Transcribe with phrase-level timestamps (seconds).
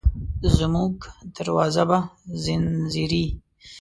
[0.57, 0.95] زموږ
[1.35, 1.99] دروازه به
[2.43, 3.25] ځینځېرې،